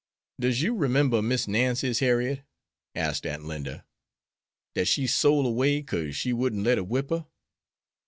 "Does 0.39 0.63
yer 0.63 0.73
'member 0.87 1.21
Miss 1.21 1.47
Nancy's 1.47 1.99
Harriet," 1.99 2.41
asked 2.95 3.23
Aunt 3.27 3.45
Linda, 3.45 3.85
"dat 4.73 4.87
she 4.87 5.05
sole 5.05 5.45
away 5.45 5.83
kase 5.83 6.15
she 6.15 6.33
wouldn't 6.33 6.63
let 6.63 6.79
her 6.79 6.83
whip 6.83 7.11
her? 7.11 7.27